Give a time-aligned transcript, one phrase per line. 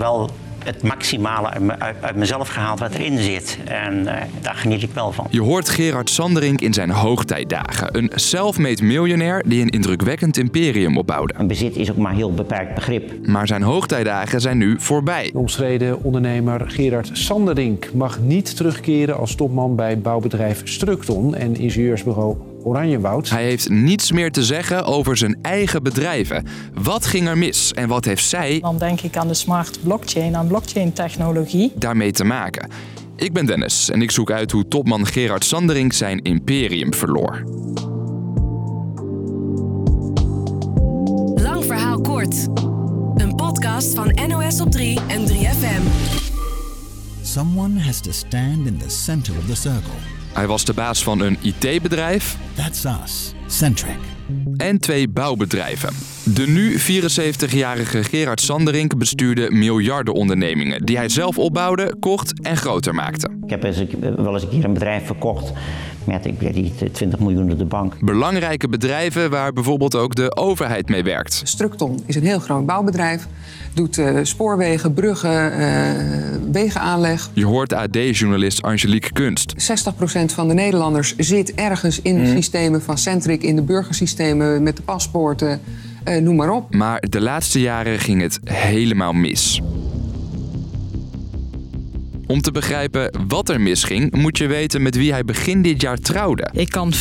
[0.00, 0.30] wel
[0.64, 3.58] het maximale uit, me- uit- uit mezelf gehaald wat erin zit.
[3.64, 5.26] En eh, daar geniet ik wel van.
[5.30, 7.98] Je hoort Gerard Sanderink in zijn hoogtijdagen.
[7.98, 11.34] Een self-made miljonair die een indrukwekkend imperium opbouwde.
[11.36, 13.26] Een bezit is ook maar heel beperkt begrip.
[13.26, 15.30] Maar zijn hoogtijdagen zijn nu voorbij.
[15.32, 22.36] De omstreden ondernemer Gerard Sanderink mag niet terugkeren als topman bij bouwbedrijf Structon en ingenieursbureau
[22.62, 23.30] Oranjewoud.
[23.30, 26.44] Hij heeft niets meer te zeggen over zijn eigen bedrijven.
[26.82, 30.36] Wat ging er mis en wat heeft zij Dan denk ik aan de smart blockchain,
[30.36, 31.72] aan blockchain-technologie.
[31.74, 32.68] daarmee te maken?
[33.16, 37.42] Ik ben Dennis en ik zoek uit hoe topman Gerard Sanderink zijn imperium verloor.
[41.34, 42.46] Lang verhaal kort.
[43.14, 45.82] Een podcast van NOS op 3 en 3FM.
[47.22, 50.19] Someone has to stand in the center of the circle.
[50.32, 53.98] Hij was de baas van een IT-bedrijf That's us, Centric.
[54.56, 55.94] en twee bouwbedrijven.
[56.34, 63.28] De nu 74-jarige Gerard Sanderink bestuurde miljardenondernemingen die hij zelf opbouwde, kocht en groter maakte.
[63.44, 65.52] Ik heb eens, een- wel eens een keer een bedrijf verkocht
[66.04, 67.94] met ik weet niet, 20 miljoen op de bank.
[68.00, 71.40] Belangrijke bedrijven waar bijvoorbeeld ook de overheid mee werkt.
[71.44, 73.26] Structon is een heel groot bouwbedrijf.
[73.74, 75.90] Doet eh, spoorwegen, bruggen, eh,
[76.52, 77.30] wegenaanleg.
[77.32, 79.54] Je hoort AD-journalist Angelique Kunst.
[79.56, 84.76] 60% van de Nederlanders zit ergens in de systemen van Centric, in de burgersystemen met
[84.76, 85.60] de paspoorten,
[86.04, 86.74] eh, noem maar op.
[86.74, 89.60] Maar de laatste jaren ging het helemaal mis.
[92.30, 95.98] Om te begrijpen wat er misging, moet je weten met wie hij begin dit jaar
[95.98, 96.48] trouwde.
[96.52, 96.92] Ik kan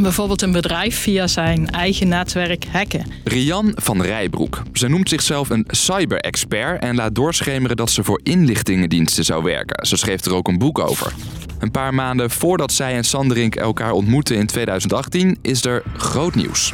[0.00, 3.06] bijvoorbeeld een bedrijf via zijn eigen netwerk hacken.
[3.24, 4.62] Rian van Rijbroek.
[4.72, 9.86] Ze noemt zichzelf een cyber-expert en laat doorschemeren dat ze voor inlichtingendiensten zou werken.
[9.86, 11.12] Ze schreef er ook een boek over.
[11.58, 16.72] Een paar maanden voordat zij en Sanderink elkaar ontmoetten in 2018 is er groot nieuws.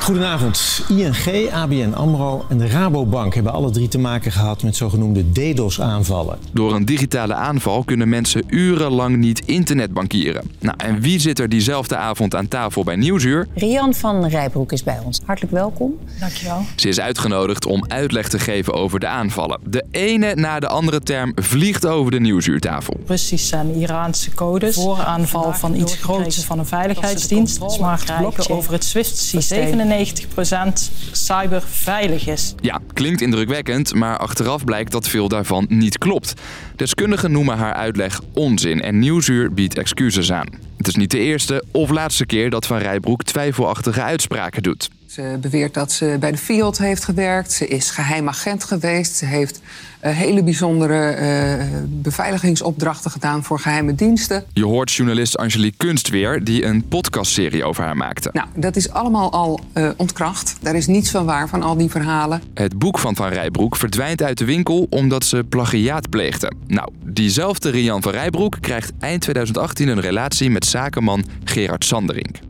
[0.00, 0.84] Goedenavond.
[0.88, 6.38] ING, ABN AMRO en de Rabobank hebben alle drie te maken gehad met zogenoemde DDoS-aanvallen.
[6.52, 10.50] Door een digitale aanval kunnen mensen urenlang niet internetbankieren.
[10.60, 13.46] Nou, en wie zit er diezelfde avond aan tafel bij Nieuwsuur?
[13.54, 15.20] Rian van Rijbroek is bij ons.
[15.24, 15.98] Hartelijk welkom.
[16.20, 16.64] Dankjewel.
[16.76, 19.60] Ze is uitgenodigd om uitleg te geven over de aanvallen.
[19.64, 22.94] De ene na de andere term vliegt over de Nieuwsuurtafel.
[23.06, 24.74] Russisch en Iraanse codes.
[24.74, 27.62] Vooraanval van iets groots van een veiligheidsdienst.
[27.66, 29.96] Smart blockchain over het SWIFT-systeem.
[29.98, 30.02] 97%
[31.12, 32.54] cyberveilig is.
[32.60, 36.34] Ja, klinkt indrukwekkend, maar achteraf blijkt dat veel daarvan niet klopt.
[36.76, 40.48] Deskundigen noemen haar uitleg onzin en Nieuwsuur biedt excuses aan.
[40.76, 44.88] Het is niet de eerste of laatste keer dat Van Rijbroek twijfelachtige uitspraken doet.
[45.08, 47.52] Ze beweert dat ze bij de Fiat heeft gewerkt.
[47.52, 49.16] Ze is geheim agent geweest.
[49.16, 49.60] Ze heeft
[50.00, 54.44] eh, hele bijzondere eh, beveiligingsopdrachten gedaan voor geheime diensten.
[54.52, 58.30] Je hoort journalist Angelique Kunst weer, die een podcastserie over haar maakte.
[58.32, 60.56] Nou, dat is allemaal al eh, ontkracht.
[60.60, 62.42] Daar is niets van waar van al die verhalen.
[62.54, 66.52] Het boek van Van Rijbroek verdwijnt uit de winkel omdat ze plagiaat pleegde.
[66.66, 72.47] Nou, diezelfde Rian van Rijbroek krijgt eind 2018 een relatie met zakenman Gerard Sanderink.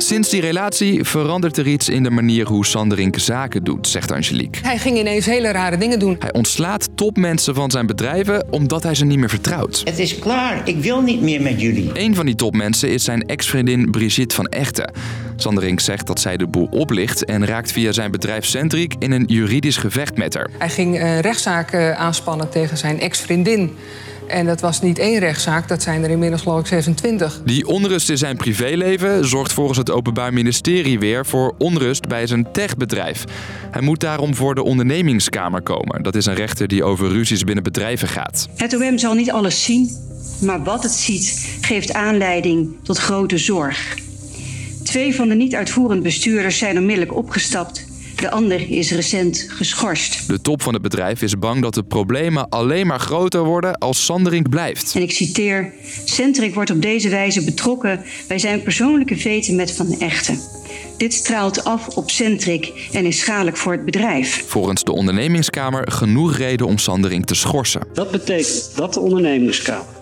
[0.00, 4.60] Sinds die relatie verandert er iets in de manier hoe Sanderink zaken doet, zegt Angelique.
[4.62, 6.16] Hij ging ineens hele rare dingen doen.
[6.18, 9.80] Hij ontslaat topmensen van zijn bedrijven omdat hij ze niet meer vertrouwt.
[9.84, 11.90] Het is klaar, ik wil niet meer met jullie.
[11.92, 14.92] Een van die topmensen is zijn ex-vriendin Brigitte van Echten.
[15.36, 19.24] Sanderink zegt dat zij de boel oplicht en raakt via zijn bedrijf Centric in een
[19.26, 20.50] juridisch gevecht met haar.
[20.58, 23.76] Hij ging eh rechtszaken aanspannen tegen zijn ex-vriendin.
[24.28, 27.40] En dat was niet één rechtszaak, dat zijn er inmiddels geloof ik 26.
[27.44, 32.52] Die onrust in zijn privéleven zorgt volgens het Openbaar Ministerie weer voor onrust bij zijn
[32.52, 33.24] techbedrijf.
[33.70, 36.02] Hij moet daarom voor de ondernemingskamer komen.
[36.02, 38.48] Dat is een rechter die over ruzies binnen bedrijven gaat.
[38.56, 39.90] Het OM zal niet alles zien,
[40.40, 43.96] maar wat het ziet geeft aanleiding tot grote zorg.
[44.84, 47.87] Twee van de niet-uitvoerend bestuurders zijn onmiddellijk opgestapt.
[48.20, 50.28] De ander is recent geschorst.
[50.28, 54.04] De top van het bedrijf is bang dat de problemen alleen maar groter worden als
[54.04, 54.94] Sanderink blijft.
[54.94, 55.72] En ik citeer:
[56.04, 60.38] Centric wordt op deze wijze betrokken bij zijn persoonlijke veten met Van Echten.
[60.96, 64.44] Dit straalt af op Centric en is schadelijk voor het bedrijf.
[64.46, 67.82] Volgens de ondernemingskamer genoeg reden om Sanderink te schorsen.
[67.92, 69.97] Dat betekent dat de ondernemingskamer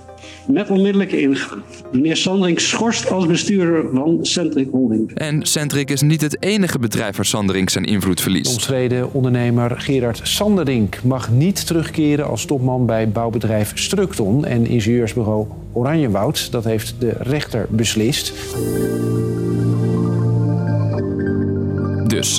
[0.46, 1.62] met onmiddellijke ingang
[1.92, 5.14] meneer Sanderink schorst als bestuurder van Centric Holding.
[5.14, 8.52] En Centric is niet het enige bedrijf waar Sanderink zijn invloed verliest.
[8.52, 16.52] omstreden ondernemer Gerard Sanderink mag niet terugkeren als topman bij bouwbedrijf Structon en ingenieursbureau Oranjewoud.
[16.52, 18.32] Dat heeft de rechter beslist.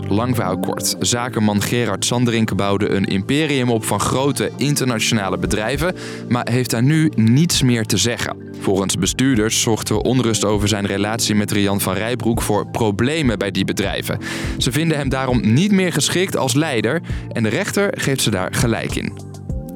[0.07, 0.95] Lang verhaal kort.
[0.99, 5.95] Zakenman Gerard Sanderink bouwde een imperium op van grote internationale bedrijven,
[6.29, 8.37] maar heeft daar nu niets meer te zeggen.
[8.59, 13.51] Volgens bestuurders zorgt de onrust over zijn relatie met Rian van Rijbroek voor problemen bij
[13.51, 14.19] die bedrijven.
[14.57, 17.01] Ze vinden hem daarom niet meer geschikt als leider
[17.31, 19.13] en de rechter geeft ze daar gelijk in.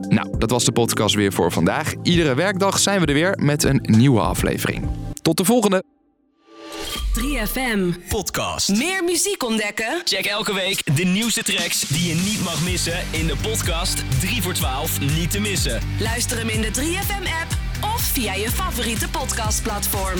[0.10, 1.94] Nou, dat was de podcast weer voor vandaag.
[2.04, 4.86] Iedere werkdag zijn we er weer met een nieuwe aflevering.
[5.22, 5.90] Tot de volgende!
[7.19, 8.08] 3FM.
[8.10, 8.69] Podcast.
[8.69, 10.02] Meer muziek ontdekken?
[10.04, 14.42] Check elke week de nieuwste tracks die je niet mag missen in de podcast 3
[14.42, 15.81] voor 12 niet te missen.
[16.00, 17.52] Luister hem in de 3FM app
[17.96, 20.19] of via je favoriete podcastplatform.